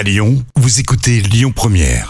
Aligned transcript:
À 0.00 0.02
Lyon, 0.02 0.42
vous 0.56 0.80
écoutez 0.80 1.20
Lyon 1.20 1.52
Première. 1.54 2.08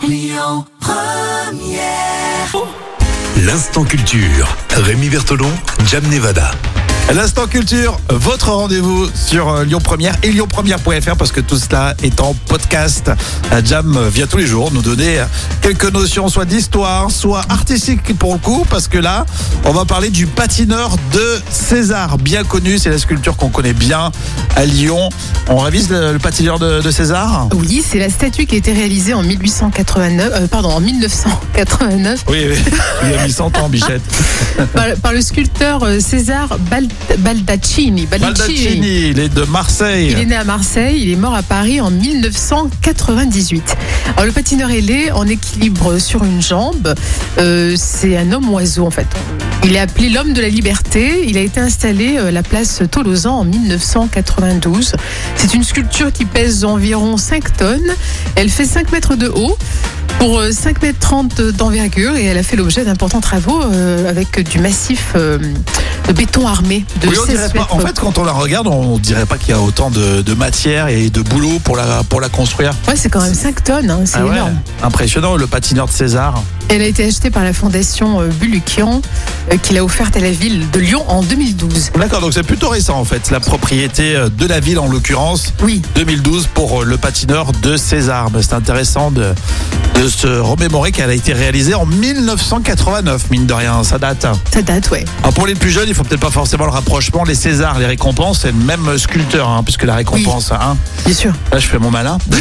L'instant 3.45 3.83
culture. 3.83 4.57
Rémi 4.77 5.09
Bertolon, 5.09 5.51
Jam 5.89 6.05
Nevada. 6.09 6.53
L'instant 7.15 7.49
culture, 7.49 7.99
votre 8.09 8.51
rendez-vous 8.53 9.09
sur 9.17 9.49
euh, 9.49 9.65
Lyon 9.65 9.81
Première 9.83 10.15
et 10.23 10.31
lyonpremière.fr 10.31 11.17
parce 11.19 11.33
que 11.33 11.41
tout 11.41 11.59
cela 11.59 11.95
est 12.05 12.21
en 12.21 12.35
podcast. 12.47 13.11
Euh, 13.53 13.61
Jam 13.65 13.99
vient 14.13 14.29
tous 14.29 14.37
les 14.37 14.47
jours 14.47 14.71
nous 14.73 14.81
donner 14.81 15.19
quelques 15.61 15.93
notions, 15.93 16.29
soit 16.29 16.45
d'histoire, 16.45 17.11
soit 17.11 17.43
artistiques 17.49 18.17
pour 18.17 18.35
le 18.35 18.39
coup, 18.39 18.65
parce 18.71 18.87
que 18.87 18.97
là, 18.97 19.27
on 19.65 19.73
va 19.73 19.85
parler 19.85 20.11
du 20.11 20.27
patineur 20.29 20.97
de 21.13 21.41
César, 21.51 22.17
bien 22.17 22.45
connu, 22.45 22.79
c'est 22.79 22.91
la 22.91 22.99
sculpture 22.99 23.37
qu'on 23.37 23.49
connaît 23.49 23.73
bien 23.75 24.13
à 24.55 24.65
Lyon. 24.65 25.09
On 25.49 25.57
révise 25.59 25.91
le, 25.91 26.13
le 26.13 26.19
patineur 26.21 26.61
de, 26.61 26.81
de 26.81 26.91
César? 26.93 27.49
Oui, 27.55 27.83
c'est 27.87 27.99
la 27.99 28.09
statue 28.09 28.47
qui 28.47 28.55
a 28.55 28.59
été 28.59 28.73
réalisée 28.73 29.15
en 29.15 29.25
1889, 29.25 30.31
euh, 30.33 30.47
pardon, 30.47 30.71
en 30.71 30.81
1989 30.81 32.25
Oui, 32.29 32.47
oui, 32.51 32.57
il 33.05 33.19
a 33.19 33.27
mis 33.27 33.33
100 33.33 33.59
ans, 33.59 33.69
Bichette. 33.69 34.03
par, 34.75 34.85
par 35.03 35.13
le 35.13 35.21
sculpteur 35.23 35.83
euh, 35.83 35.99
César 35.99 36.57
Bal- 36.71 36.87
Baldaccini. 37.19 38.07
Baldacchini, 38.07 39.09
il 39.11 39.19
est 39.19 39.29
de 39.29 39.45
Marseille. 39.45 40.11
Il 40.13 40.19
est 40.19 40.27
né 40.27 40.37
à 40.37 40.45
Marseille, 40.45 41.01
il 41.03 41.11
est 41.11 41.17
mort 41.17 41.35
à 41.35 41.43
Paris 41.43 41.81
en 41.81 41.91
1998. 41.91 43.77
Alors 44.17 44.27
le 44.27 44.33
patineur 44.33 44.71
ailé 44.71 45.11
en 45.11 45.27
équilibre 45.27 45.99
sur 45.99 46.25
une 46.25 46.43
jambe, 46.43 46.95
euh, 47.39 47.75
c'est 47.77 48.17
un 48.17 48.33
homme 48.33 48.49
oiseau 48.51 48.87
en 48.87 48.91
fait. 48.91 49.07
Il 49.65 49.77
est 49.77 49.81
appelé 49.81 50.09
l'homme 50.09 50.33
de 50.33 50.41
la 50.41 50.49
liberté. 50.49 51.25
Il 51.27 51.37
a 51.37 51.43
été 51.43 51.61
installé 51.61 52.17
à 52.17 52.31
la 52.31 52.43
place 52.43 52.83
Tolosan 52.91 53.41
en 53.41 53.45
1992. 53.45 54.95
C'est 55.37 55.55
une 55.55 55.65
sculpture 55.65 56.13
qui 56.13 56.25
pèse 56.25 56.65
environ 56.65 57.17
5 57.19 57.57
tonnes. 57.57 57.95
Elle 58.37 58.49
fait 58.49 58.65
5 58.65 58.91
mètres 58.91 59.17
de 59.17 59.29
haut 59.29 59.57
pour 60.21 60.39
euh, 60.39 60.53
5 60.53 60.83
mètres 60.83 60.99
30 61.01 61.41
d'envergure 61.41 62.15
et 62.15 62.27
elle 62.27 62.37
a 62.37 62.43
fait 62.43 62.55
l'objet 62.57 62.85
d'importants 62.85 63.21
travaux 63.23 63.63
euh, 63.63 64.09
avec 64.09 64.47
du 64.51 64.59
massif 64.59 65.13
euh, 65.17 65.39
de 66.09 66.13
béton 66.13 66.47
armé 66.47 66.85
de 67.01 67.09
Oui, 67.09 67.17
on 67.21 67.25
16 67.27 67.35
dirait 67.35 67.49
pas- 67.49 67.69
en 67.71 67.79
fait, 67.81 67.99
quand 67.99 68.19
on 68.19 68.25
la 68.25 68.33
regarde, 68.33 68.67
on 68.67 68.99
dirait 68.99 69.25
pas 69.25 69.39
qu'il 69.39 69.51
y 69.55 69.59
a 69.59 69.61
autant 69.61 69.91
de, 69.91 70.21
de 70.21 70.35
matière 70.35 70.89
et 70.89 71.09
de 71.09 71.23
boulot 71.23 71.59
pour 71.65 71.75
la, 71.77 72.03
pour 72.07 72.21
la 72.21 72.29
construire. 72.29 72.73
Ouais, 72.87 72.97
c'est 72.97 73.09
quand 73.09 73.23
même 73.23 73.33
5 73.35 73.65
tonnes, 73.65 73.91
hein, 73.91 74.01
c'est 74.05 74.19
Ah 74.19 74.27
ouais, 74.27 74.37
énorme. 74.37 74.59
Impressionnant, 74.83 75.37
le 75.37 75.47
patineur 75.47 75.87
de 75.87 75.93
César. 75.93 76.43
Elle 76.69 76.83
a 76.83 76.87
été 76.87 77.05
achetée 77.07 77.31
par 77.31 77.43
la 77.43 77.55
fondation 77.55 78.21
euh, 78.21 78.29
Bulukian, 78.29 79.01
euh, 79.51 79.57
qui 79.57 79.73
l'a 79.75 79.83
offerte 79.83 80.17
à 80.17 80.21
la 80.21 80.31
ville 80.31 80.71
de 80.71 80.79
Lyon 80.81 81.03
en 81.09 81.23
2012. 81.23 81.93
D'accord, 81.99 82.21
donc 82.21 82.35
c'est 82.35 82.43
plutôt 82.43 82.69
récent 82.69 82.99
en 82.99 83.05
fait, 83.07 83.31
la 83.31 83.41
propriété 83.41 84.15
euh, 84.17 84.29
de 84.29 84.47
la 84.47 84.61
ville 84.61 84.79
en 84.79 84.87
l'occurrence. 84.87 85.55
Oui, 85.63 85.81
2012 85.95 86.49
pour 86.53 86.83
euh, 86.83 86.85
le 86.85 86.99
patineur 86.99 87.53
de 87.63 87.77
César. 87.79 88.29
C'est 88.43 88.53
intéressant 88.53 89.11
de, 89.11 89.33
de 90.01 90.09
se 90.09 90.27
remémorer 90.27 90.93
qu'elle 90.93 91.11
a 91.11 91.15
été 91.15 91.35
réalisée 91.35 91.75
en 91.75 91.85
1989, 91.85 93.31
mine 93.31 93.45
de 93.45 93.53
rien, 93.53 93.85
ça 93.85 93.99
date. 93.99 94.27
ça 94.51 94.63
date, 94.63 94.91
ouais. 94.91 95.05
Alors 95.21 95.35
pour 95.35 95.47
les 95.47 95.55
plus 95.55 95.69
jeunes, 95.71 95.89
il 95.89 95.95
faut 95.95 96.05
peut-être 96.05 96.21
pas 96.23 96.31
forcément 96.31 96.65
le 96.65 96.71
rapprochement. 96.71 97.23
Les 97.25 97.35
Césars, 97.35 97.79
les 97.79 97.85
récompenses, 97.85 98.41
c'est 98.43 98.53
le 98.53 98.59
même 98.65 98.97
sculpteur, 98.97 99.47
hein, 99.51 99.63
puisque 99.63 99.83
la 99.85 99.97
récompense, 99.97 100.53
hein. 100.53 100.79
Bien 101.05 101.15
sûr. 101.15 101.33
Là, 101.53 101.59
je 101.59 101.67
fais 101.67 101.79
mon 101.79 101.91
malin. 101.91 102.17
Tu, 102.33 102.39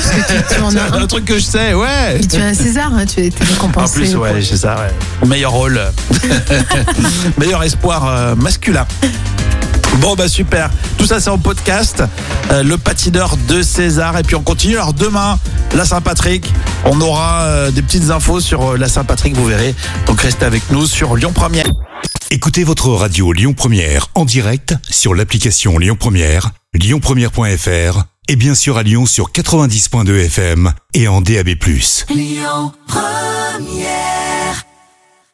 tu 0.55 0.61
en 0.61 0.73
as 0.77 0.97
un 0.97 1.01
un. 1.03 1.07
truc 1.07 1.25
que 1.25 1.37
je 1.37 1.43
sais, 1.43 1.73
ouais. 1.73 2.19
Et 2.21 2.25
tu 2.27 2.37
as 2.39 2.45
un 2.45 2.53
César, 2.53 2.91
hein, 2.95 3.05
tu 3.05 3.19
as 3.19 3.23
été 3.23 3.43
En 3.43 3.47
récompensé. 3.47 3.93
plus, 3.99 4.15
ouais, 4.15 4.41
c'est 4.41 4.55
ça, 4.57 4.75
ouais. 5.21 5.27
Meilleur 5.27 5.51
rôle. 5.51 5.81
Meilleur 7.37 7.61
espoir 7.63 8.07
euh, 8.07 8.35
masculin. 8.35 8.85
Bon 10.01 10.15
bah 10.15 10.29
super, 10.29 10.69
tout 10.97 11.05
ça 11.05 11.19
c'est 11.19 11.29
en 11.31 11.37
podcast, 11.39 12.03
Euh, 12.51 12.63
le 12.63 12.77
patineur 12.77 13.35
de 13.47 13.61
César 13.61 14.17
et 14.17 14.23
puis 14.23 14.35
on 14.35 14.41
continue. 14.41 14.75
Alors 14.75 14.93
demain, 14.93 15.37
la 15.75 15.85
Saint-Patrick, 15.85 16.51
on 16.85 16.99
aura 17.01 17.43
euh, 17.43 17.71
des 17.71 17.81
petites 17.81 18.09
infos 18.09 18.39
sur 18.39 18.71
euh, 18.71 18.77
la 18.77 18.87
Saint-Patrick, 18.87 19.35
vous 19.35 19.45
verrez. 19.45 19.75
Donc 20.05 20.21
restez 20.21 20.45
avec 20.45 20.69
nous 20.71 20.85
sur 20.85 21.15
Lyon 21.15 21.31
Première. 21.33 21.65
Écoutez 22.31 22.63
votre 22.63 22.89
radio 22.89 23.31
Lyon 23.33 23.53
Première 23.53 24.07
en 24.15 24.25
direct 24.25 24.75
sur 24.89 25.15
l'application 25.15 25.77
Lyon 25.77 25.97
Première, 25.99 26.51
lyonpremière.fr 26.73 28.03
et 28.27 28.35
bien 28.35 28.55
sûr 28.55 28.77
à 28.77 28.83
Lyon 28.83 29.05
sur 29.05 29.31
90.2 29.31 30.25
FM 30.25 30.71
et 30.93 31.07
en 31.07 31.21
DAB+. 31.21 31.49
Lyon 32.09 32.71
Première 32.87 34.18